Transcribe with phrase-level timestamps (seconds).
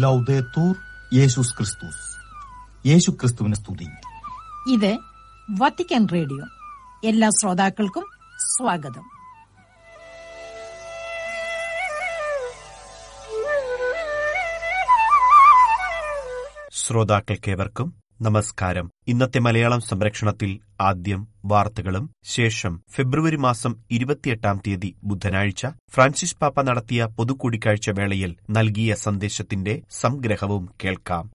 [0.00, 0.76] ലൗദേത്തൂർ
[1.14, 2.04] യേശുസ് ക്രിസ്തുസ്
[2.88, 3.86] യേശു ക്രിസ്തുവിന് സ്തുതി.
[4.72, 4.98] ഇത്
[5.60, 6.46] വത്തിക്കാൻ റേഡിയോ.
[7.08, 8.06] എല്ലാ ശ്രോതാക്കൾക്കും
[8.38, 9.10] സ്വാഗതം.
[16.72, 18.90] ശ്രോതാക്കൾക്കേവർക്കും നമസ്കാരം.
[19.08, 27.90] ഇന്നത്തെ മലയാളം സംരക്ഷണത്തിൽ ആദ്യം വാർത്തകളും ശേഷം ഫെബ്രുവരി മാസം ഇരുപത്തിയെട്ടാം തീയതി ബുധനാഴ്ച ഫ്രാൻസിസ് പാപ്പ നടത്തിയ പൊതുകൂടിക്കാഴ്ച
[27.90, 31.30] വേളയിൽ നൽകിയ സന്ദേശത്തിന്റെ സംഗ്രഹവും കേൾക്കാം.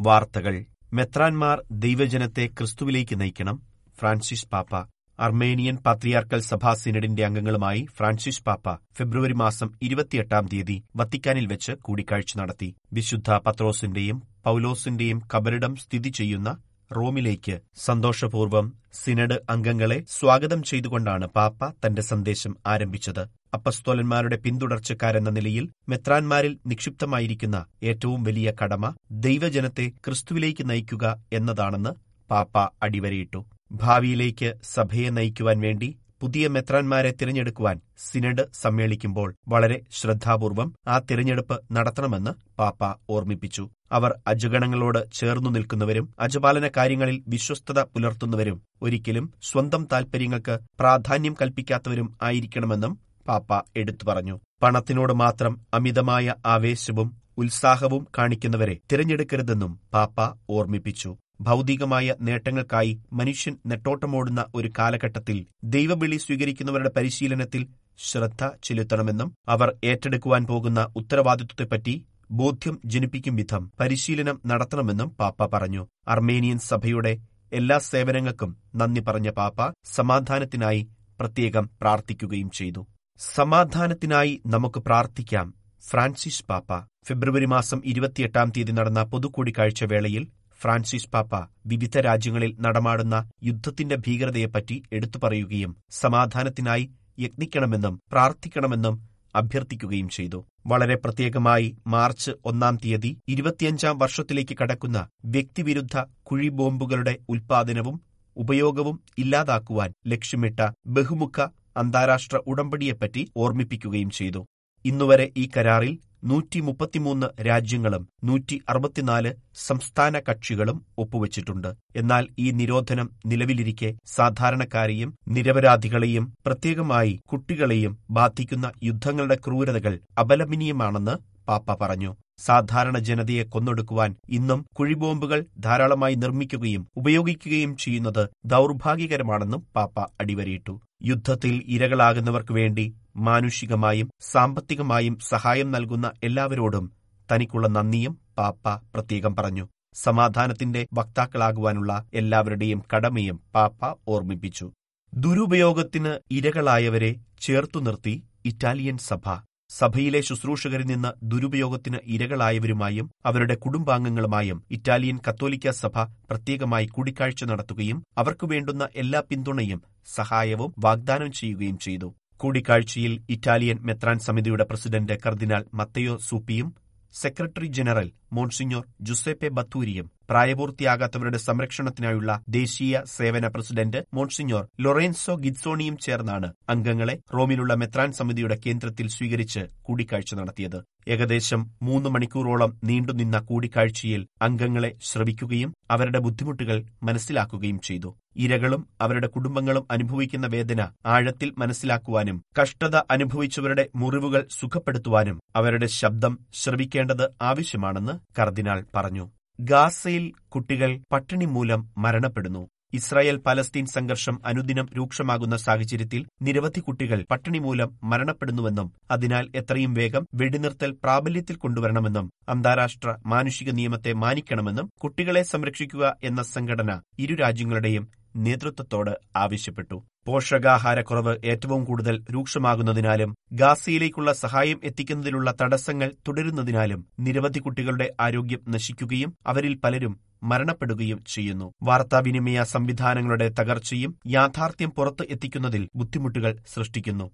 [0.00, 0.64] വാർത്തകൾ.
[0.92, 3.62] മെത്രാൻമാർ ദൈവജനത്തെ ക്രിസ്തുവിലേക്ക് നയിക്കണം.
[3.98, 11.72] ഫ്രാൻസിസ് പാപ്പ അർമേനിയൻ പാത്രിയാർക്കൽ സഭാ സിനഡിന്റെ അംഗങ്ങളുമായി ഫ്രാൻസിസ് പാപ്പ ഫെബ്രുവരി മാസം ഇരുപത്തിയെട്ടാം തീയതി വത്തിക്കാനിൽ വെച്ച്
[11.72, 12.74] കൂടിക്കാഴ്ച നടത്തി.
[12.92, 16.56] വിശുദ്ധ പത്രോസിന്റെയും പൌലോസിന്റെയും കബറിടം സ്ഥിതി ചെയ്യുന്ന
[16.96, 23.28] റോമിലേക്ക് സന്തോഷപൂർവം സിനഡ് അംഗങ്ങളെ സ്വാഗതം ചെയ്തുകൊണ്ടാണ് പാപ്പ തന്റെ സന്ദേശം ആരംഭിച്ചത്.
[23.54, 31.90] അപ്പസ്തോലന്മാരുടെ പിന്തുടർച്ചക്കാരെന്ന നിലയിൽ മെത്രാൻമാരിൽ നിക്ഷിപ്തമായിരിക്കുന്ന ഏറ്റവും വലിയ കടമ ദൈവജനത്തെ ക്രിസ്തുവിലേക്ക് നയിക്കുക എന്നതാണെന്ന്
[32.30, 33.40] പാപ്പ അടിവരയിട്ടു.
[33.70, 35.88] ഭാവിയിലേക്ക് സഭയെ നയിക്കുവാൻ വേണ്ടി
[36.20, 43.64] പുതിയ മെത്രാന്മാരെ തിരഞ്ഞെടുക്കുവാൻ സിനഡ് സമ്മേളിക്കുമ്പോൾ വളരെ ശ്രദ്ധാപൂർവം ആ തിരഞ്ഞെടുപ്പ് നടത്തണമെന്ന് പാപ്പ ഓർമ്മിപ്പിച്ചു.
[43.92, 53.60] അവർ അജഗണങ്ങളോട് ചേർന്നു നിൽക്കുന്നവരും അജപാലന കാര്യങ്ങളിൽ വിശ്വസ്തത പുലർത്തുന്നവരും ഒരിക്കലും സ്വന്തം താൽപര്യങ്ങൾക്ക് പ്രാധാന്യം കൽപ്പിക്കാത്തവരും ആയിരിക്കണമെന്നും പാപ്പ
[53.76, 54.36] എടുത്തു പറഞ്ഞു.
[54.62, 57.08] പണത്തിനോട് മാത്രം അമിതമായ ആവേശവും
[57.38, 61.10] ഉത്സാഹവും കാണിക്കുന്നവരെ തിരഞ്ഞെടുക്കരുതെന്നും പാപ്പ ഓർമ്മിപ്പിച്ചു.
[61.40, 67.62] ഭൗതികമായ നേട്ടങ്ങൾക്കായി മനുഷ്യൻ നെട്ടോട്ടമോടുന്ന ഒരു കാലഘട്ടത്തിൽ ദൈവവിളി സ്വീകരിക്കുന്നവരുടെ പരിശീലനത്തിൽ
[67.98, 71.94] ശ്രദ്ധ ചെലുത്തണമെന്നും അവർ ഏറ്റെടുക്കുവാൻ പോകുന്ന ഉത്തരവാദിത്വത്തെപ്പറ്റി
[72.30, 75.86] ബോധ്യം ജനിപ്പിക്കും വിധം പരിശീലനം നടത്തണമെന്നും പാപ്പ പറഞ്ഞു.
[76.08, 77.12] അർമേനിയൻ സഭയുടെ
[77.52, 79.60] എല്ലാ സേവനങ്ങൾക്കും നന്ദി പറഞ്ഞ പാപ്പ
[79.94, 80.88] സമാധാനത്തിനായി
[81.20, 82.82] പ്രത്യേകം പ്രാർത്ഥിക്കുകയും ചെയ്തു.
[83.20, 85.46] സമാധാനത്തിനായി നമുക്ക് പ്രാർത്ഥിക്കാം
[85.84, 86.70] ഫ്രാൻസിസ് പാപ്പ.
[87.08, 90.24] ഫെബ്രുവരി മാസം ഇരുപത്തിയെട്ടാം തീയതി നടന്ന പൊതുകൂടിക്കാഴ്ച വേളയിൽ
[90.60, 91.34] ഫ്രാൻസിസ് പാപ്പ
[91.66, 96.86] വിവിധ രാജ്യങ്ങളിൽ നടമാടുന്ന യുദ്ധത്തിന്റെ ഭീകരതയെപ്പറ്റി എടുത്തു പറയുകയും സമാധാനത്തിനായി
[97.20, 98.96] യത്നിക്കണമെന്നും പ്രാർത്ഥിക്കണമെന്നും
[99.34, 100.38] അഭ്യർത്ഥിക്കുകയും ചെയ്തു.
[100.66, 107.96] വളരെ പ്രത്യേകമായി മാർച്ച് ഒന്നാം തീയതി ഇരുപത്തിയഞ്ചാം വർഷത്തിലേക്ക് കടക്കുന്ന വ്യക്തിവിരുദ്ധ കുഴിബോംബുകളുടെ ഉൽപാദനവും
[108.36, 111.38] ഉപയോഗവും ഇല്ലാതാക്കുവാൻ ലക്ഷ്യമിട്ട ബഹുമുഖ
[111.76, 114.40] അന്താരാഷ്ട്ര ഉടമ്പടിയെപ്പറ്റി ഓർമ്മിപ്പിക്കുകയും ചെയ്തു.
[114.84, 121.76] ഇന്നുവരെ ഈ കരാറിൽ നൂറ്റി മുപ്പത്തിമൂന്ന് രാജ്യങ്ങളും നൂറ്റി അറുപത്തിനാല് സംസ്ഥാന കക്ഷികളും ഒപ്പുവച്ചിട്ടുണ്ട്.
[121.96, 131.16] എന്നാൽ ഈ നിരോധനം നിലവിലിരിക്കെ സാധാരണക്കാരെയും നിരപരാധികളെയും പ്രത്യേകമായി കുട്ടികളെയും ബാധിക്കുന്ന യുദ്ധങ്ങളുടെ ക്രൂരതകൾ അപലപനീയമാണെന്ന്
[131.48, 132.16] പാപ്പ പറഞ്ഞു.
[132.38, 140.80] സാധാരണ ജനതയെ കൊന്നൊടുക്കുവാൻ ഇന്നും കുഴിബോംബുകൾ ധാരാളമായി നിർമ്മിക്കുകയും ഉപയോഗിക്കുകയും ചെയ്യുന്നത് ദൗർഭാഗ്യകരമാണെന്നും പാപ്പ അടിവരയിട്ടു.
[141.02, 146.84] യുദ്ധത്തിൽ ഇരകളാകുന്നവർക്കു വേണ്ടി മാനുഷികമായും സാമ്പത്തികമായും സഹായം നൽകുന്ന എല്ലാവരോടും
[147.28, 149.64] തനിക്കുള്ള നന്ദിയും പാപ്പ പ്രത്യേകം പറഞ്ഞു.
[149.94, 154.66] സമാധാനത്തിന്റെ വക്താക്കളാകുവാനുള്ള എല്ലാവരുടെയും കടമയും പാപ്പ ഓർമ്മിപ്പിച്ചു.
[155.12, 158.14] ദുരുപയോഗത്തിന് ഇരകളായവരെ ചേർത്തു നിർത്തി
[158.44, 159.24] ഇറ്റാലിയൻ സഭ.
[159.70, 165.96] സഭയിലെ ശുശ്രൂഷകരിൽ നിന്ന് ദുരുപയോഗത്തിന് ഇരകളായവരുമായും അവരുടെ കുടുംബാംഗങ്ങളുമായും ഇറ്റാലിയൻ കത്തോലിക്ക സഭ
[166.30, 169.80] പ്രത്യേകമായി കൂടിക്കാഴ്ച നടത്തുകയും അവർക്കു വേണ്ടുന്ന എല്ലാ പിന്തുണയും
[170.14, 172.08] സഹായവും വാഗ്ദാനം ചെയ്യുകയും ചെയ്തു.
[172.40, 176.68] കൂടിക്കാഴ്ചയിൽ ഇറ്റാലിയൻ മെത്രാൻ സമിതിയുടെ പ്രസിഡന്റ് കർദിനാൾ മത്തയോ സൂപ്പിയും
[177.14, 187.14] സെക്രട്ടറി ജനറൽ മോൺസിഞ്ഞോർ ജുസേപ്പെ ബത്തൂരിയും പ്രായപൂർത്തിയാകാത്തവരുടെ സംരക്ഷണത്തിനായുള്ള ദേശീയ സേവന പ്രസിഡന്റ് മോൺസിഞ്ഞോർ ലൊറേൻസോ ഗിറ്റ്സോണിയും ചേർന്നാണ് അംഗങ്ങളെ
[187.34, 190.78] റോമിലുള്ള മെത്രാൻ സമിതിയുടെ കേന്ദ്രത്തിൽ സ്വീകരിച്ച് കൂടിക്കാഴ്ച നടത്തിയത്.
[191.08, 198.10] ഏകദേശം മൂന്ന് മണിക്കൂറോളം നീണ്ടുനിന്ന കൂടിക്കാഴ്ചയിൽ അംഗങ്ങളെ ശ്രവിക്കുകയും അവരുടെ ബുദ്ധിമുട്ടുകൾ മനസ്സിലാക്കുകയും ചെയ്തു.
[198.38, 208.40] ഇരകളും അവരുടെ കുടുംബങ്ങളും അനുഭവിക്കുന്ന വേദന ആഴത്തിൽ മനസ്സിലാക്കുവാനും കഷ്ടത അനുഭവിച്ചവരുടെ മുറിവുകൾ സുഖപ്പെടുത്തുവാനും അവരുടെ ശബ്ദം ശ്രവിക്കേണ്ടത് ആവശ്യമാണെന്ന്
[208.40, 209.26] കർദിനാൾ പറഞ്ഞു.
[209.58, 212.64] ഗാസയിൽ കുട്ടികൾ പട്ടിണി മൂലം മരണപ്പെടുന്നു.
[212.92, 220.92] ഇസ്രായേൽ പലസ്തീൻ സംഘർഷം അനുദിനം രൂക്ഷമാകുന്ന സാഹചര്യത്തിൽ നിരവധി കുട്ടികൾ പട്ടിണി മൂലം മരണപ്പെടുന്നുവെന്നും അതിനാൽ എത്രയും വേഗം വെടിനിർത്തൽ
[221.04, 228.06] പ്രാബല്യത്തിൽ കൊണ്ടുവരണമെന്നും അന്താരാഷ്ട്ര മാനുഷിക നിയമത്തെ മാനിക്കണമെന്നും കുട്ടികളെ സംരക്ഷിക്കുക എന്ന സംഘടന ഇരു രാജ്യങ്ങളുടെയും
[228.36, 230.06] നേതൃത്വത്തോട് ആവശ്യപ്പെട്ടു.
[230.26, 240.20] പോഷകാഹാരക്കുറവ് ഏറ്റവും കൂടുതൽ രൂക്ഷമാകുന്നതിനാലും ഗാസയിലേക്കുള്ള സഹായം എത്തിക്കുന്നതിലുള്ള തടസ്സങ്ങൾ തുടരുന്നതിനാലും നിരവധി കുട്ടികളുടെ ആരോഗ്യം നശിക്കുകയും അവരിൽ പലരും
[240.42, 241.72] മരണപ്പെടുകയും ചെയ്യുന്നു.
[241.82, 247.30] വാർത്താവിനിമയ സംവിധാനങ്ങളുടെ തകർച്ചയും യാഥാർത്ഥ്യം പുറത്ത് എത്തിക്കുന്നതിൽ ബുദ്ധിമുട്ടുകൾ സൃഷ്ടിക്കുന്നു.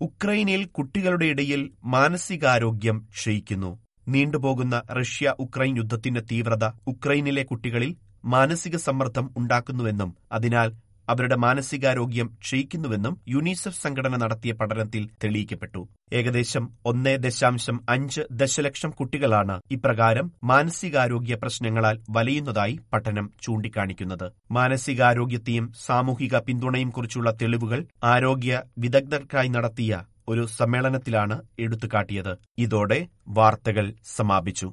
[0.00, 3.78] ഉക്രൈനിൽ കുട്ടികളുടെ ഇടയിൽ മാനസികാരോഗ്യം ക്ഷയിക്കുന്നു.
[4.08, 10.72] നീണ്ടുപോകുന്ന റഷ്യ ഉക്രൈൻ യുദ്ധത്തിന്റെ തീവ്രത ഉക്രൈനിലെ കുട്ടികളിൽ മാനസിക സമ്മർദ്ദം ഉണ്ടാക്കുന്നുവെന്നും അതിനാൽ
[11.08, 15.88] അവരുടെ മാനസികാരോഗ്യം ക്ഷയിക്കുന്നുവെന്നും യുനിസെഫ് സംഘടന നടത്തിയ പഠനത്തിൽ തെളിയിക്കപ്പെട്ടു.
[16.12, 24.32] ഏകദേശം ഒന്നേ ദശാംശം അഞ്ച് ദശലക്ഷം കുട്ടികളാണ് ഇപ്രകാരം മാനസികാരോഗ്യ പ്രശ്നങ്ങളാൽ വലയുന്നതായി പഠനം ചൂണ്ടിക്കാണിക്കുന്നത്.
[24.50, 32.38] മാനസികാരോഗ്യത്തെയും സാമൂഹിക പിന്തുണയും കുറിച്ചുള്ള തെളിവുകൾ ആരോഗ്യ വിദഗ്ധർക്കായി നടത്തിയ ഒരു സമ്മേളനത്തിലാണ് എടുത്തുകാട്ടിയത്.
[32.58, 34.72] ഇതോടെ വാർത്തകൾ സമാപിച്ചു.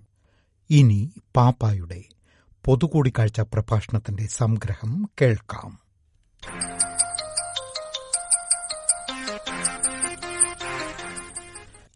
[0.69, 2.03] ഇനി പാപ്പായുടെ
[2.65, 5.79] പൊതുകൂടിക്കാഴ്ച പ്രഭാഷണത്തിന്റെ സംഗ്രഹം കേൾക്കാം.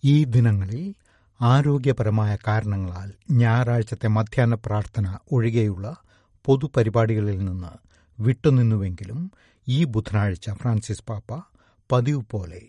[0.03, 0.95] ഈ ദിനങ്ങളിൽ
[1.41, 5.97] ആരോഗ്യപരമായ കാരണങ്ങളാൽ ഞായറാഴ്ചത്തെ മധ്യാഹ്ന പ്രാർത്ഥന ഒഴികെയുള്ള
[6.45, 7.67] പൊതുപരിപാടികളിൽ നിന്ന്
[8.21, 9.31] വിട്ടുനിന്നുവെങ്കിലും
[9.67, 11.45] ഈ ബുധനാഴ്ച ഫ്രാൻസിസ് പാപ്പ
[11.91, 12.61] പതിവ് പോലെ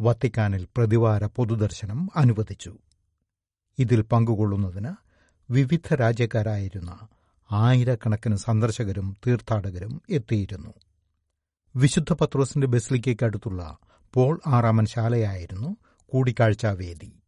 [0.00, 2.78] വത്തിക്കാനിൽ പ്രതിവാര പൊതുദർശനം അനുവദിച്ചു.
[3.78, 4.92] ഇതിൽ പങ്കുകൊള്ളുന്നതിന്
[5.52, 6.98] വിവിധ രാജ്യക്കാരായിരുന്ന
[7.50, 10.74] ആയിരക്കണക്കിന് സന്ദർശകരും തീർത്ഥാടകരും എത്തിയിരുന്നു.
[11.76, 13.78] വിശുദ്ധ പത്രോസിന്റെ ബസിലിക്കയ്ക്കടുത്തുള്ള
[14.14, 15.76] പോൾ ആറാമൻ ശാലയായിരുന്നു
[16.12, 17.22] കൂടിക്കാഴ്ചാവേദി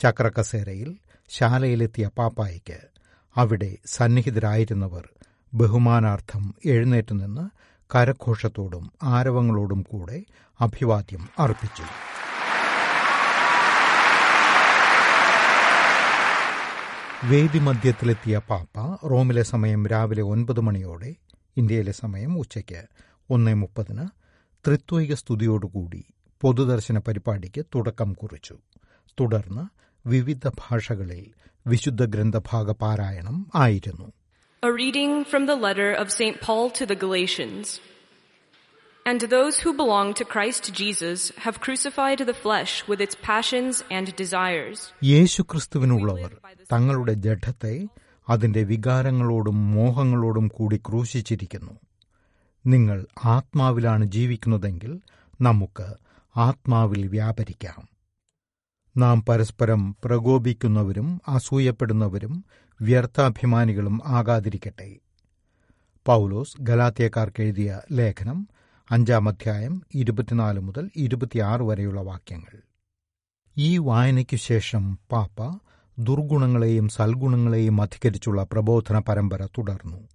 [0.00, 0.98] ചക്രക്കസേരയിൽ
[1.28, 2.78] ശാലയിലെത്തിയ പാപ്പായ്ക്ക്
[3.36, 5.08] അവിടെ സന്നിഹിതരായിരുന്നവർ
[5.54, 7.50] ബഹുമാനാർത്ഥം എഴുന്നേറ്റുനിന്ന്
[7.94, 10.24] കരഘോഷത്തോടും ആരവങ്ങളോടും കൂടെ
[10.60, 11.82] അഭിവാദ്യം അർപ്പിച്ചു.
[17.30, 18.76] വേദിമധ്യത്തിലെത്തിയ പാപ്പ
[19.10, 21.10] റോമിലെ സമയം രാവിലെ ഒൻപത് മണിയോടെ
[21.56, 22.80] ഇന്ത്യയിലെ സമയം ഉച്ചയ്ക്ക്
[23.30, 24.06] ഒന്നേ മുപ്പതിന്
[24.64, 26.02] ത്രിത്വിക സ്തുതിയോടുകൂടി
[26.42, 28.56] പൊതുദർശന പരിപാടിക്ക് തുടക്കം കുറിച്ചു
[29.18, 29.64] തുടർന്ന്
[30.04, 31.22] വിവിധ ഭാഷകളിൽ
[31.66, 34.08] വിശുദ്ധ ഗ്രന്ഥ ഭാഗ പാരായണം ആയിരുന്നു
[34.62, 36.36] A reading from the letter of St.
[36.40, 37.68] Paul to the Galatians.
[39.05, 44.07] And those who belong to Christ Jesus have crucified the flesh with its passions and
[44.15, 44.79] desires.
[45.11, 46.31] യേശുക്രിസ്തുവിനുള്ളവർ
[46.73, 47.75] തങ്ങളുടെ ജഡത്തെ
[48.27, 51.75] അതിന്റെ വികാരങ്ങളോടും മോഹങ്ങളോടും കൂടി ക്രൂശിച്ചിരിക്കുന്നു
[52.65, 52.97] നിങ്ങൾ
[53.27, 54.91] ആത്മാവിലാണ് ജീവിക്കുന്നതെങ്കിൽ
[55.39, 55.87] നമുക്ക്
[56.35, 57.79] ആത്മാവിൽ വ്യാപരിക്കാം
[58.95, 62.33] നാം പരസ്പരം പ്രകോപിക്കുന്നവരും അസൂയപ്പെടുന്നവരും
[62.79, 64.89] വ്യർത്ഥാഭിമാനികളും ആകാതിരിക്കട്ടെ
[66.05, 68.37] പൗലോസ് ഗലാത്യക്കാർക്ക് എഴുതിയ ലേഖനം
[68.92, 72.62] അഞ്ചാം അധ്യായം ഇരുപത്തിനാല് മുതൽ ഇരുപത്തിയാറ് വരെയുള്ള വാക്യങ്ങൾ.
[73.58, 75.58] ഈ വായനയ്ക്കു ശേഷം പാപ്പ
[75.98, 80.08] ദുർഗുണങ്ങളെയും സൽഗുണങ്ങളെയും അധികരിച്ചുള്ള പ്രബോധന പരമ്പര തുടർന്നു.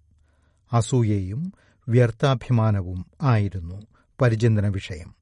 [0.72, 1.52] അസൂയയും
[1.88, 3.82] വ്യർത്ഥാഭിമാനവും ആയിരുന്നു
[4.20, 5.14] പരിചിന്തന വിഷയം.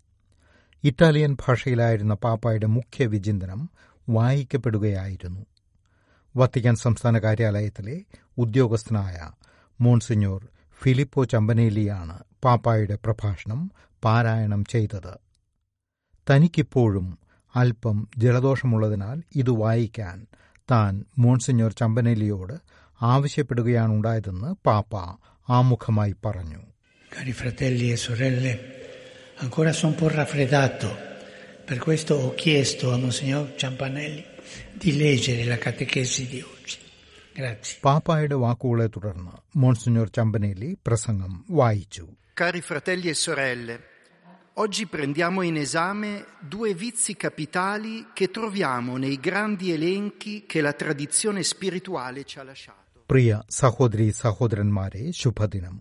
[0.84, 3.70] ഇറ്റാലിയൻ ഭാഷയിലായിരുന്ന പാപ്പയുടെ മുഖ്യ വിചിന്തനം
[4.08, 5.46] വായിക്കപ്പെടുകയായിരുന്നു.
[6.36, 8.04] വത്തിക്കാൻ സംസ്ഥാന കാര്യാലയത്തിലെ
[8.38, 9.30] ഉദ്യോഗസ്ഥനായ
[9.80, 10.48] മോൺസിഞ്ഞോർ
[10.82, 13.60] ഫിലിപ്പോ ചമ്പനേലിയാണ് പാപ്പായുടെ പ്രഭാഷണം
[14.02, 15.12] പാരായണം ചെയ്തത്
[16.26, 17.06] തനിക്കിപ്പോഴും
[17.54, 20.16] അല്പം ജലദോഷമുള്ളതിനാൽ ഇത് വായിക്കാൻ
[20.68, 22.56] താൻ മോൺസിഞ്ഞോർ ചമ്പനേലിയോട്
[23.00, 24.94] ആവശ്യപ്പെടുകയാണുണ്ടായതെന്ന് പാപ്പ
[25.48, 26.62] ആമുഖമായി പറഞ്ഞു
[27.10, 28.52] Cari fratelli e sorelle,
[29.38, 30.88] ancora sono un po' raffreddato,
[31.64, 34.24] per questo ho chiesto a Monsignor Ciampanelli
[34.74, 36.76] di leggere la catechesi di oggi.
[37.36, 37.74] Grazie.
[37.82, 39.32] പാപ്പായുടെ വാക്കുകളെ തുടർന്ന്
[39.62, 42.04] മോൺസിഞ്ഞോർ ചമ്പനേലി പ്രസംഗം വായിച്ചു
[42.35, 43.75] Cari fratelli e sorelle,
[44.55, 46.09] oggi prendiamo in esame
[46.47, 52.79] due vizi capitali che troviamo nei grandi elenchi che la tradizione spirituale ci ha lasciato.
[53.09, 55.73] പ്രിയ സഹോദരി സഹോദരന്മാരെ ശുഭദിനം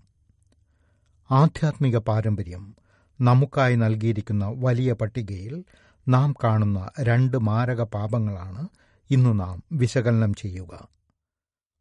[1.31, 2.65] ആധ്യാത്മിക പാരമ്പര്യം
[3.21, 5.55] നമുക്കായി നൽകിയിരിക്കുന്ന വലിയ പട്ടികയിൽ
[6.07, 8.63] നാം കാണുന്ന രണ്ട് മാരക പാപങ്ങളാണ്
[9.11, 10.73] ഇന്നു നാം വിശകലനം ചെയ്യുക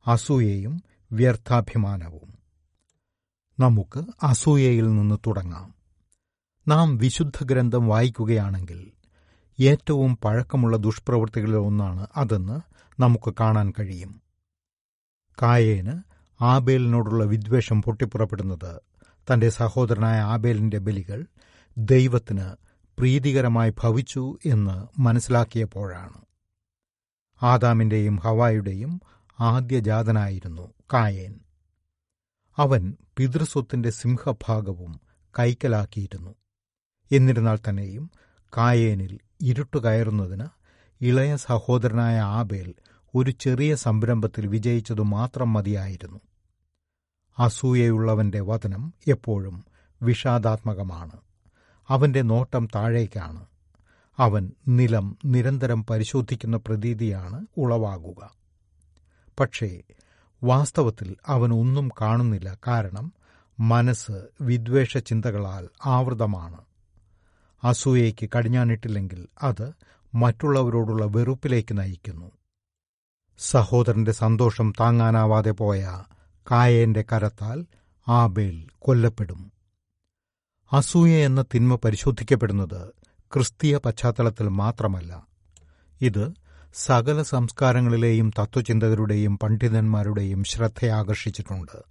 [0.06, 0.76] അസൂയയും
[1.12, 2.30] വ്യർത്ഥാഭിമാനവും
[3.59, 5.75] നമുക്ക് അസൂയയിൽ നിന്ന് തുടങ്ങാം.
[6.69, 8.91] നാം വിശുദ്ധ ഗ്രന്ഥം വായിക്കുകയാണെങ്കിൽ
[9.61, 12.61] ഏറ്റവും പഴക്കമുള്ള ദുഷ്പ്രവൃത്തികളിൽ ഒന്നാണ് അതെന്ന്
[13.03, 14.23] നമുക്ക് കാണാൻ കഴിയും.
[15.43, 16.03] കായേന്
[16.41, 18.81] ആബേലിനോടുള്ള വിദ്വേഷം പൊട്ടിപ്പുറപ്പെടുന്നത്
[19.33, 21.27] തന്റെ സഹോദരനായ ആബേലിന്റെ ബലികൾ
[21.79, 22.51] ദൈവത്തിന്
[22.99, 26.25] പ്രീതികരമായി ഭവിച്ചു എന്ന് മനസ്സിലാക്കിയപ്പോഴാണ്.
[27.43, 29.01] ആദാമിന്റെയും ഹവായുടെയും
[29.41, 31.44] ആദ്യജാതനായിരുന്നു കായേൻ.
[32.59, 35.01] അവൻ പിതൃസ്വത്തിന്റെ സിംഹഭാഗവും
[35.39, 36.35] കൈക്കലാക്കിയിരുന്നു.
[37.13, 38.11] എന്നിരുന്നാൽ തന്നെയും
[38.57, 40.47] കായേനിൽ ഇരുട്ടുകയറുന്നതിന്
[41.01, 42.75] ഇളയ സഹോദരനായ ആബേൽ
[43.15, 46.21] ഒരു ചെറിയ സംരംഭത്തിൽ വിജയിച്ചതു മാത്രം മതിയായിരുന്നു.
[47.39, 49.65] അസൂയയുള്ളവന്റെ വതനം എപ്പോഴും
[50.03, 51.21] വിഷാദാത്മകമാണ്.
[51.89, 53.47] അവന്റെ നോട്ടം താഴേക്കാണ്.
[54.19, 58.35] അവൻ നിലം നിരന്തരം പരിശോധിക്കുന്ന പ്രതീതിയാണ് ഉളവാകുക.
[59.41, 59.83] പക്ഷേ
[60.45, 62.59] വാസ്തവത്തിൽ അവൻ ഒന്നും കാണുന്നില്ല.
[62.69, 63.13] കാരണം
[63.61, 66.61] മനസ്സ് വിദ്വേഷ ചിന്തകളാൽ ആവൃതമാണ്.
[67.65, 69.73] അസൂയയ്ക്ക് കടിഞ്ഞാണിട്ടില്ലെങ്കിൽ അത്
[70.15, 72.31] മറ്റുള്ളവരോടുള്ള വെറുപ്പിലേക്ക് നയിക്കുന്നു.
[73.39, 76.03] സഹോദരന്റെ സന്തോഷം താങ്ങാനാവാതെ പോയ
[76.51, 77.67] കായേന്റെ കരത്താൽ
[78.09, 79.53] ആബേൽ കൊല്ലപ്പെടും.
[80.73, 82.93] അസൂയ എന്ന തിന്മ പരിശോധിക്കപ്പെടുന്നത്
[83.33, 85.27] ക്രിസ്തീയ പശ്ചാത്തലത്തിൽ മാത്രമല്ല.
[86.01, 86.35] ഇത്
[86.77, 91.83] സകല സംസ്കാരങ്ങളിലെയും തത്വചിന്തകരുടെയും പണ്ഡിതന്മാരുടെയും ശ്രദ്ധയാകർഷിച്ചിട്ടുണ്ട്.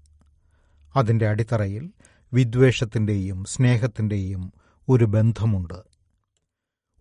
[0.95, 1.89] അതിന്റെ അടിത്തറയിൽ
[2.33, 4.53] വിദ്വേഷത്തിന്റെയും സ്നേഹത്തിന്റെയും
[4.89, 5.73] ഒരു ബന്ധമുണ്ട്.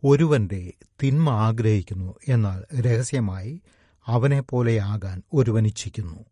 [0.05, 0.73] ഒരുവന്റെ
[1.03, 3.63] തിന്മ ആഗ്രഹിക്കുന്നു എന്നാൽ രഹസ്യമായി
[4.07, 6.25] അവനെപ്പോലെയാകാൻ ഒരുവനിച്ഛിക്കുന്നു.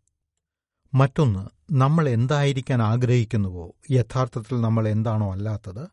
[0.93, 3.71] മറ്റൊന്ന് നമ്മൾ എന്തായിരിക്കാൻ ആഗ്രഹിക്കുന്നുവോ?
[3.91, 5.87] യഥാർത്ഥത്തിൽ നമ്മൾ എന്താണോ അല്ലാത്തത്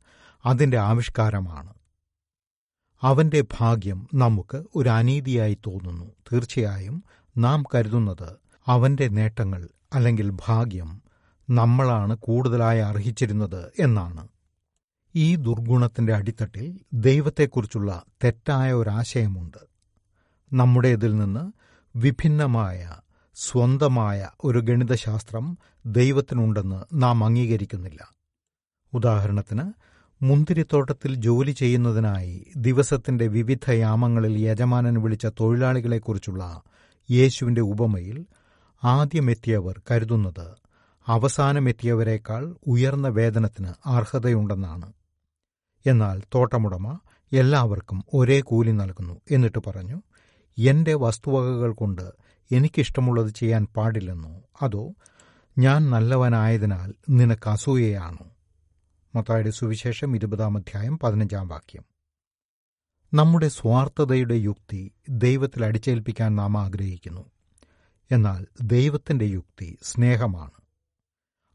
[0.46, 1.74] അതിന്റെ ആവിഷ്കാരമാണ്.
[3.02, 6.04] അവന്റെ ഭാഗ്യം നമുക്ക് ഒരു അനീതിയായി തോന്നുന്നു.
[6.32, 7.04] തീർച്ചയായും
[7.36, 11.02] നാം കരുതുന്നത് അവന്റെ നേട്ടങ്ങൾ അല്ലെങ്കിൽ ഭാഗ്യം
[11.50, 14.28] നമ്മളാണ് കൂടുതലായി അർഹിച്ചിരുന്നത് എന്നാണ്.
[15.14, 19.62] ഈ ദുർഗുണത്തിന്റെ അടിത്തട്ടിൽ ദൈവത്തെക്കുറിച്ചുള്ള തെറ്റായ ഒരാശയമുണ്ട്
[20.52, 21.52] നമ്മുടേതിൽ നിന്ന്
[21.98, 22.96] വിഭിന്നമായ
[23.34, 28.14] സ്വന്തമായ ഒരു ഗണിതശാസ്ത്രം ദൈവത്തിനുണ്ടെന്ന് നാം അംഗീകരിക്കുന്നില്ല.
[28.92, 29.72] ഉദാഹരണത്തിന്
[30.22, 36.62] മുന്തിരിത്തോട്ടത്തിൽ ജോലി ചെയ്യുന്നതിനായി ദിവസത്തിന്റെ വിവിധ യാമങ്ങളിൽ യജമാനൻ വിളിച്ച തൊഴിലാളികളെക്കുറിച്ചുള്ള
[37.10, 38.26] യേശുവിന്റെ ഉപമയിൽ
[38.84, 40.58] ആദ്യമെത്തിയവർ കരുതുന്നത്
[41.08, 44.92] അവസാനമെത്തിയവരെക്കാൾ ഉയർന്ന വേതനത്തിന് അർഹതയുണ്ടെന്നാണ്.
[45.86, 46.98] എന്നാൽ തോട്ടമുടമ
[47.32, 50.02] എല്ലാവർക്കും ഒരേ കൂലി നൽകുന്നു എന്നിട്ട് പറഞ്ഞു
[50.58, 52.12] എന്റെ വസ്തുവകകൾ കൊണ്ട്
[52.52, 54.40] എനിക്കിഷ്ടമുള്ളത് ചെയ്യാൻ പാടില്ലെന്നോ?
[54.62, 54.94] അതോ
[55.58, 58.26] ഞാൻ നല്ലവനായതിനാൽ നിനക്ക് അസൂയയാണോ?
[59.18, 61.84] മത്തായുടെ സുവിശേഷം ഇരുപതാം അധ്യായം പതിനഞ്ചാം വാക്യം.
[63.14, 67.24] നമ്മുടെ സ്വാർത്ഥതയുടെ യുക്തി ദൈവത്തിൽ അടിച്ചേൽപ്പിക്കാൻ നാം ആഗ്രഹിക്കുന്നു.
[68.10, 70.50] എന്നാൽ ദൈവത്തിന്റെ യുക്തി സ്നേഹമാണ്.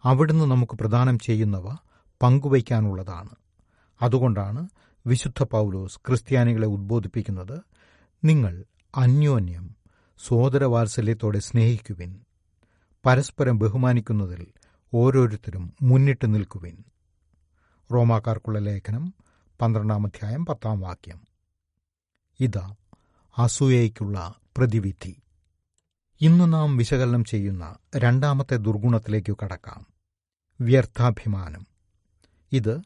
[0.03, 1.75] അവിടുന്ന് നമുക്ക് പ്രദാനം ചെയ്യുന്നവ
[2.21, 3.29] പങ്കുവയ്ക്കാനുള്ളതാണ്.
[4.01, 4.69] അതുകൊണ്ടാണ്
[5.07, 7.61] വിശുദ്ധ പൗലോസ് ക്രിസ്ത്യാനികളെ ഉദ്ബോധിപ്പിക്കുന്നത്
[8.23, 8.65] നിങ്ങൾ
[8.95, 9.75] അന്യോന്യം
[10.27, 12.19] സോദരവാത്സല്യത്തോടെ സ്നേഹിക്കുവിൻ.
[13.05, 14.47] പരസ്പരം ബഹുമാനിക്കുന്നതിൽ
[14.93, 16.85] ഓരോരുത്തരും മുന്നിട്ട് നിൽക്കുവിൻ.
[17.93, 19.13] റോമാക്കാർക്കുള്ള ലേഖനം
[19.61, 21.27] പന്ത്രണ്ടാം അധ്യായം പത്താം വാക്യം.
[22.39, 22.75] ഇതാ
[23.37, 25.15] അസൂയയ്ക്കുള്ള പ്രതിവിധി.
[26.21, 29.87] ഇന്ന് നാം വിശകലനം ചെയ്യുന്ന രണ്ടാമത്തെ ദുർഗുണത്തിലേക്കു കടക്കാം.
[30.61, 31.67] വ്യർത്ഥാഭിമാനം.
[32.51, 32.81] ഇത്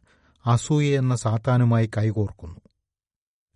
[0.45, 2.61] അസൂയ എന്ന സാത്താനുമായി കൈകോർക്കുന്നു.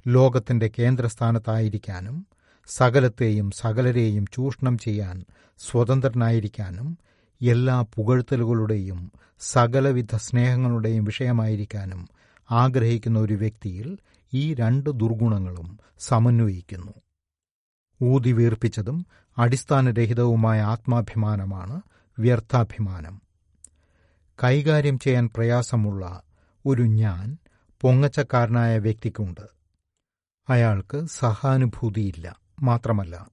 [0.08, 2.27] ലോകത്തിന്റെ കേന്ദ്രസ്ഥാനത്തായിരിക്കാനും
[2.67, 5.25] സകലത്തെയും സകലരെയും ചൂഷണം ചെയ്യാൻ
[5.58, 6.98] സ്വതന്ത്രനായിരിക്കാനും
[7.41, 12.07] എല്ലാ പുകഴ്ത്തലുകളുടെയും സകലവിധ സ്നേഹങ്ങളുടെയും വിഷയമായിരിക്കാനും
[12.51, 13.98] ആഗ്രഹിക്കുന്ന ഒരു വ്യക്തിയിൽ
[14.33, 16.91] ഈ രണ്ട് ദുർഗുണങ്ങളും സമന്വയിക്കുന്നു.
[18.03, 19.05] ഊതിവീർപ്പിച്ചതും
[19.38, 21.81] അടിസ്ഥാനരഹിതവുമായ ആത്മാഭിമാനമാണ്
[22.19, 23.21] വ്യർത്ഥാഭിമാനം.
[24.43, 26.21] കൈകാര്യം ചെയ്യാൻ പ്രയാസമുള്ള
[26.65, 27.38] ഒരു ഞാൻ
[27.81, 29.41] പൊങ്ങച്ചക്കാരനായ വ്യക്തിക്കുണ്ട്.
[30.50, 32.36] അയാൾക്ക് സഹാനുഭൂതിയില്ല.
[32.62, 33.29] മാത്രമല്ല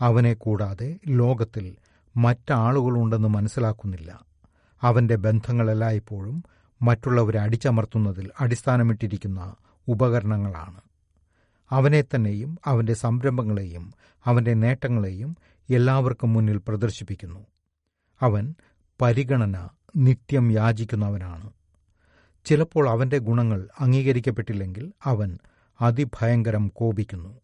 [0.00, 1.76] അവനെ കൂടാതെ ലോകത്തിൽ
[2.16, 4.24] മറ്റാളുകളുണ്ടെന്ന് മനസ്സിലാക്കുന്നില്ല.
[4.82, 6.44] അവന്റെ ബന്ധങ്ങളെല്ലായ്പ്പോഴും
[6.82, 9.54] മറ്റുള്ളവരെ അടിച്ചമർത്തുന്നതിൽ അടിസ്ഥാനമിട്ടിരിക്കുന്ന
[9.88, 10.80] ഉപകരണങ്ങളാണ്.
[11.70, 15.36] അവനെ തന്നെയും അവന്റെ സംരംഭങ്ങളെയും അവന്റെ നേട്ടങ്ങളെയും
[15.70, 17.46] എല്ലാവർക്കും മുന്നിൽ പ്രദർശിപ്പിക്കുന്നു.
[18.22, 18.54] അവൻ
[19.02, 21.50] പരിഗണന നിത്യം യാചിക്കുന്നവനാണ്.
[22.44, 25.38] ചിലപ്പോൾ അവന്റെ ഗുണങ്ങൾ അംഗീകരിക്കപ്പെട്ടില്ലെങ്കിൽ അവൻ
[25.80, 27.40] അതിഭയങ്കരം കോപിക്കുന്നു.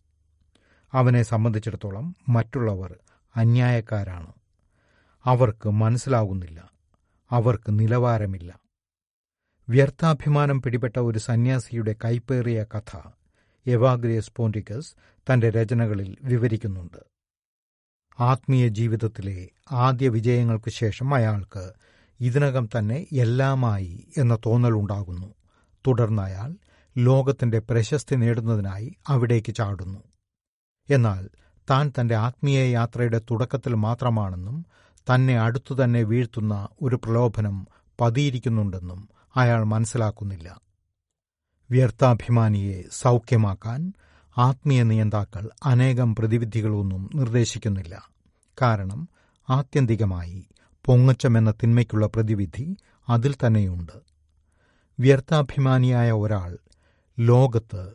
[0.93, 2.97] അവനെ സംബന്ധിച്ചിടത്തോളം മറ്റുള്ളവർ
[3.37, 4.33] അന്യായക്കാരാണ്.
[5.25, 6.73] അവർക്ക് മനസ്സിലാകുന്നില്ല.
[7.31, 8.61] അവർക്ക് നിലവാരമില്ല.
[9.69, 13.11] വ്യർത്ഥാഭിമാനം പിടിപെട്ട ഒരു സന്യാസിയുടെ കൈപ്പേറിയ കഥ
[13.67, 14.95] എവാഗ്രിയസ് പോണ്ടിക്കസ്
[15.33, 16.99] തന്റെ രചനകളിൽ വിവരിക്കുന്നുണ്ട്.
[18.21, 21.73] ആത്മീയ ജീവിതത്തിലെ ആദ്യ വിജയങ്ങൾക്ക് ശേഷം അയാൾക്ക്
[22.21, 25.35] ഇതിനകം തന്നെ എല്ലാമായി എന്ന തോന്നലുണ്ടാകുന്നു
[25.87, 26.55] തുടർന്ന് അയാൾ
[26.99, 29.99] ലോകത്തിന്റെ പ്രശസ്തി നേടുന്നതിനായി അവിടേക്ക് ചാടുന്നു.
[30.91, 31.29] എന്നാൽ
[31.71, 34.67] താൻ തന്റെ ആത്മീയ യാത്രയുടെ തുടക്കത്തിൽ മാത്രമാണെന്നും
[35.15, 37.67] തന്നെ അടുത്തു തന്നെ വീഴ്ത്തുന്ന ഒരു പ്രലോഭനം
[38.00, 40.61] പതിയിരിക്കുന്നുണ്ടെന്നും അയാൾ മനസ്സിലാക്കുന്നില്ല.
[41.71, 43.93] വ്യർത്ഥാഭിമാനിയെ സൗഖ്യമാക്കാൻ
[44.38, 48.09] ആത്മീയ നിയന്താക്കൾ അനേകം പ്രതിവിധികളൊന്നും നിർദ്ദേശിക്കുന്നില്ല.
[48.62, 49.09] കാരണം
[49.50, 50.47] ആത്യന്തികമായി
[50.85, 52.77] പൊങ്ങച്ചമെന്ന തിന്മയ്ക്കുള്ള പ്രതിവിധി
[53.09, 53.93] അതിൽ തന്നെയുണ്ട്.
[55.00, 56.59] വ്യർത്ഥാഭിമാനിയായ ഒരാൾ
[57.19, 57.93] ലോകത്ത്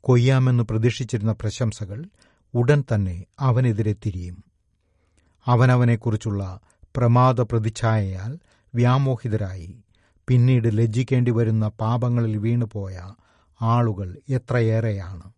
[0.00, 2.04] കൊയ്യാമെന്ന് പ്രതീക്ഷിച്ചിരുന്ന പ്രശംസകൾ
[2.54, 4.53] ഉടൻ തന്നെ അവനെതിരെ തിരിയും.
[5.46, 6.60] അവനവനെക്കുറിച്ചുള്ള
[6.96, 8.38] പ്രമാദ പ്രതിച്ഛായയാൽ
[8.74, 9.84] വ്യാമോഹിതരായി.
[10.28, 13.14] പിന്നീട് ലജ്ജിക്കേണ്ടി വരുന്ന പാപങ്ങളിൽ വീണുപോയ
[13.62, 15.32] ആളുകൾ എത്രയേറെയാണ്.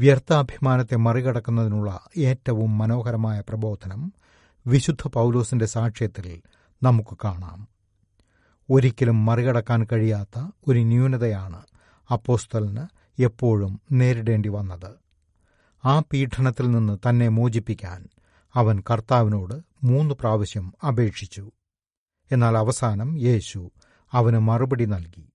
[0.00, 4.12] വ്യർത്ഥാഭിമാനത്തെ മറികടക്കുന്നതിനുള്ള ഏറ്റവും മനോഹരമായ പ്രബോധനം
[4.66, 6.42] വിശുദ്ധ പൗലോസിന്റെ സാക്ഷ്യത്തിൽ
[6.82, 7.68] നമുക്ക് കാണാം.
[8.70, 11.62] ഒരിക്കലും മറികടക്കാൻ കഴിയാത്ത ഒരു ന്യൂനതയാണ്
[12.12, 12.86] അപ്പോസ്തലിന്
[13.22, 14.90] എപ്പോഴും നേരിടേണ്ടി വന്നത്
[15.84, 18.08] ആ പീഡനത്തിൽ നിന്ന് തന്നെ മോചിപ്പിക്കാൻ
[18.54, 21.50] അവൻ കർത്താവിനോട് മൂന്ന് പ്രാവശ്യം അപേക്ഷിച്ചു.
[22.32, 23.70] എന്നാൽ അവസാനം യേശു
[24.12, 25.32] അവന് മറുപടി നൽകി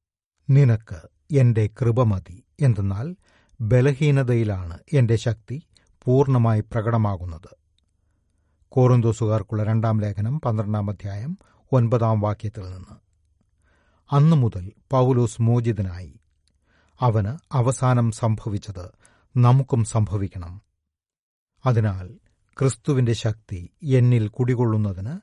[0.49, 2.43] നിനക്ക് എന്റെ കൃപ മതി.
[2.61, 3.15] എന്തെന്നാൽ
[3.61, 5.63] ബലഹീനതയിലാണ് എന്റെ ശക്തി
[6.03, 7.55] പൂർണമായി പ്രകടമാകുന്നത്.
[8.69, 11.37] കോറിന്തോസുകാർക്കുള്ള രണ്ടാം ലേഖനം പന്ത്രണ്ടാം അധ്യായം
[11.71, 12.95] ഒൻപതാം വാക്യത്തിൽ നിന്ന്.
[14.15, 16.19] അന്നു മുതൽ പൗലോസ് മോചിതനായി.
[16.99, 18.91] അവന് അവസാനം സംഭവിച്ചത്
[19.37, 20.61] നമുക്കും സംഭവിക്കണം.
[21.65, 22.19] അതിനാൽ
[22.57, 23.59] ക്രിസ്തുവിന്റെ ശക്തി
[23.93, 25.15] എന്നിൽ കുടികൊള്ളുന്നതിന്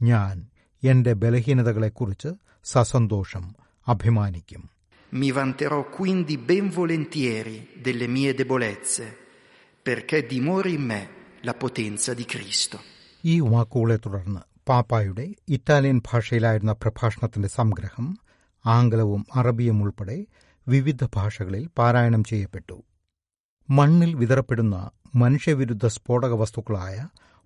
[0.00, 0.36] ഞാൻ
[0.82, 2.32] എന്റെ ബലഹീനതകളെക്കുറിച്ച്
[2.66, 3.46] സസന്തോഷം
[3.86, 4.64] അഭിമാനിക്കും
[5.12, 9.06] Mi vanterò quindi ben volentieri delle mie debolezze,
[9.86, 10.98] perché dimori in me
[11.42, 12.76] la potenza di Cristo.
[13.24, 18.06] ഈ വാക്കുകളെ തുടർന്ന് പാപ്പായുടെ ഇറ്റാലിയൻ ഭാഷയിലായിരുന്ന പ്രഭാഷണത്തിന്റെ സംഗ്രഹം
[18.64, 20.18] ആംഗ്ലവും അറബിയും ഉൾപ്പെടെ
[20.66, 22.76] വിവിധ ഭാഷകളിൽ പാരായണം ചെയ്യപ്പെട്ടു
[23.68, 24.76] മണ്ണിൽ വിതറപ്പെടുന്ന
[25.14, 26.96] മനുഷ്യവിരുദ്ധ സ്ഫോടക വസ്തുക്കളായ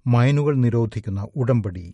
[0.07, 1.87] മൈനുകൾ നിരോധിക്കുന്ന ഉടമ്പടി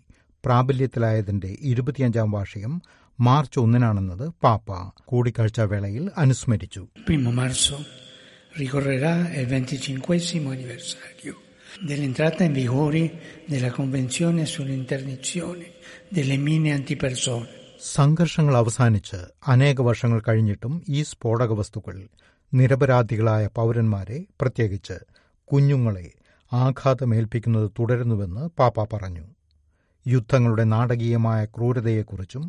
[0.45, 2.75] പ്രാബല്യത്തിലായതിന്റെ ഇരുപത്തിയഞ്ചാം വാർഷികം
[3.19, 4.69] മാർച്ച് ഒന്നിനാണെന്നത് പാപ്പ
[5.05, 7.79] കൂടിക്കാഴ്ച വേളയിൽ അനുസ്മരിച്ചു Primo marzo
[8.53, 9.99] ricorrerà il 25
[10.49, 11.35] anniversario
[11.83, 13.03] dell'entrata in vigore
[13.49, 15.67] della Convenzione sull'interdizione
[16.11, 17.47] delle mine antipersone.
[17.95, 21.97] സംഘർഷങ്ങൾ അവസാനിച്ച് അനേക വർഷങ്ങൾ കഴിഞ്ഞിട്ടും ഈ സ്ഫോടക വസ്തുക്കൾ
[22.53, 24.97] നിരപരാധികളായ പൗരന്മാരെ പ്രത്യേകിച്ച്
[25.53, 26.07] കുഞ്ഞുങ്ങളെ
[26.53, 29.25] ആഘാതമേൽപ്പിക്കുന്നത് തുടരുന്നുവെന്ന് പാപ്പ പറഞ്ഞു
[30.07, 32.45] യുദ്ധങ്ങളുടെ നാടകീയമായ ക്രൂരതയെക്കുറിച്ചും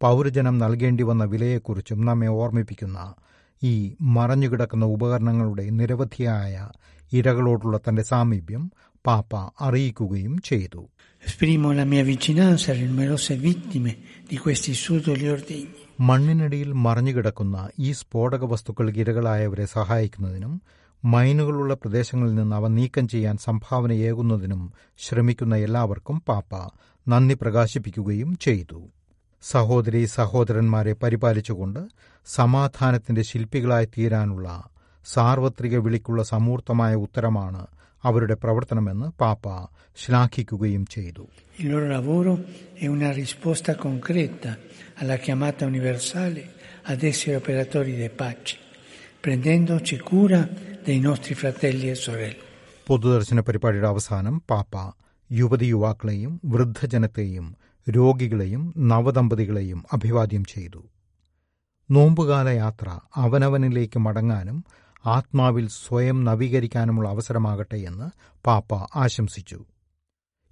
[0.00, 2.98] പൗരജനം നൽകേണ്ടി വന്ന വിലയെക്കുറിച്ചും നമ്മെ ഓർമ്മിപ്പിക്കുന്ന
[3.62, 3.74] ഈ
[4.14, 6.56] മറഞ്ഞുകിടക്കുന്ന ഉപകരണങ്ങളുടെ നിരവധിയായ
[7.12, 8.64] ഇരകളോടുള്ള തന്റെ സാമീപ്യം
[9.04, 10.82] പാപ്പ അറിയിക്കുകയും ചെയ്തു
[14.80, 15.62] sudoli ordigni.
[16.00, 20.52] മണ്ണിനടിയിൽ മറഞ്ഞുകിടക്കുന്ന ഈ സ്ഫോടക വസ്തുക്കൾക്ക് ഇരകളായവരെ സഹായിക്കുന്നതിനും
[21.04, 26.70] മൈനുകളുള്ള പ്രദേശങ്ങളിൽ നിന്ന് അവ നീക്കം ചെയ്യാൻ സംഭാവനയേകുന്നതിനും ശ്രമിക്കുന്ന എല്ലാവർക്കും പാപ്പ
[27.08, 28.88] നന്ദി പ്രകാശിപ്പിക്കുകയും ചെയ്തു.
[29.42, 31.80] സഹോദരി സഹോദരന്മാരെ പരിപാലിച്ചുകൊണ്ട്
[32.26, 34.64] സമാധാനത്തിന്റെ ശില്പികളായി തീരാനുള്ള
[35.04, 37.66] സാർവത്രിക വിളിക്കുള്ള സമൂർത്തമായ ഉത്തരമാണ്
[38.04, 39.46] അവരുടെ പ്രവർത്തനമെന്ന് പാപ്പ
[39.96, 41.24] ശ്ലാഘിക്കുകയും ചെയ്തു.
[49.22, 49.96] Prendendoci
[50.88, 52.44] dei nostri fratelli e sorelle.
[52.86, 54.74] പൊതുദർശന പരിപാടിയുടെ അവസാനം പാപ്പ
[55.30, 57.46] യുവതി യുവാക്കളെയും വൃദ്ധജനത്തെയും
[57.86, 60.80] രോഗികളെയും നവദമ്പതികളെയും അഭിവാദ്യം ചെയ്തു
[61.90, 62.88] നോമ്പുകാല യാത്ര
[63.24, 64.58] അവനവനിലേക്ക് മടങ്ങാനും
[65.08, 68.08] ആത്മാവിൽ സ്വയം നവീകരിക്കാനുമുള്ള അവസരമാകട്ടെ എന്ന്
[68.44, 68.72] പാപ്പ
[69.04, 69.60] ആശംസിച്ചു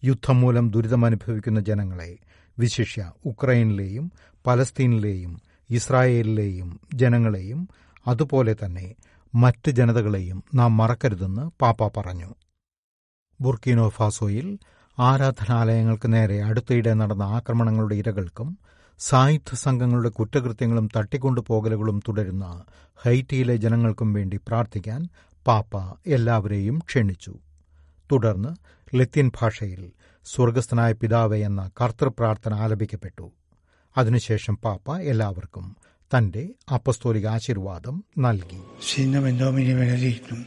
[0.03, 2.11] യുദ്ധം മൂലം ദുരിതമനുഭവിക്കുന്ന ജനങ്ങളെ
[2.59, 4.05] വിശിഷ്യ ഉക്രൈനിലെയും
[4.45, 5.33] പലസ്തീനിലെയും
[5.71, 7.61] ഇസ്രായേലിലെയും ജനങ്ങളെയും
[8.07, 8.87] അതുപോലെ തന്നെ
[9.37, 12.35] മറ്റ് ജനതകളെയും നാം മറക്കരുതെന്ന് പാപ്പ പറഞ്ഞു.
[13.41, 14.59] ബുർക്കിനോ ഫാസോയിൽ
[14.99, 18.59] ആരാധനാലയങ്ങൾക്ക് നേരെ അടുത്തിടെ നടന്ന ആക്രമണങ്ങളുടെ ഇരകൾക്കും
[18.99, 22.65] സായുധ സംഘങ്ങളുടെ കുറ്റകൃത്യങ്ങളും തട്ടിക്കൊണ്ടുപോകലുകളും തുടരുന്ന
[22.97, 25.09] ഹൈറ്റിയിലെ ജനങ്ങൾക്കും വേണ്ടി പ്രാർത്ഥിക്കാൻ
[25.47, 27.35] പാപ്പ എല്ലാവരെയും ക്ഷണിച്ചു.
[28.13, 28.49] തുടർന്ന്
[28.97, 29.93] ലത്തീൻ ഭാഷയിൽ
[30.25, 33.33] സ്വർഗസ്ഥനായ പിതാവേ എന്ന കർത്തൃപ്രാർത്ഥന ആലപിക്കപ്പെട്ടു.
[33.97, 35.77] അതിനുശേഷം പാപ്പ എല്ലാവർക്കും
[36.12, 36.44] തന്റെ
[36.78, 40.40] അപ്പസ്തോലിക ആശീർവാദം നൽകി Sin nomen Domini benedictum.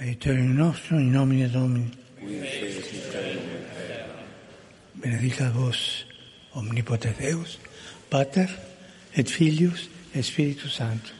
[0.00, 1.90] Aiutorium nostrum in nomine Domini.
[5.02, 5.80] Benedicat vos
[6.52, 7.50] omnipotens Deus,
[8.10, 8.48] Pater
[9.14, 9.80] et Filius
[10.14, 11.14] et Spiritus Sanctus.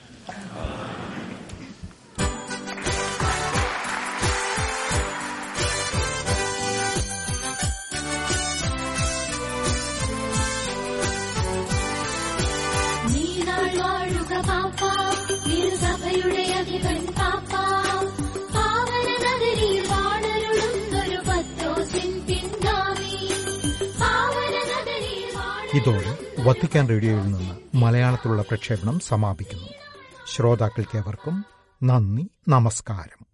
[25.87, 29.67] ഇതോടെ വത്തിക്കാൻ റേഡിയോയിൽ നിന്ന് മലയാളത്തിലുള്ള പ്രക്ഷേപണം സമാപിക്കുന്നു.
[30.27, 31.45] ശ്രോതാക്കൾക്ക് അവർക്കും
[31.83, 33.25] നന്ദി നമസ്കാരം.